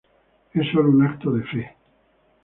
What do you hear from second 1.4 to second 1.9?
fe.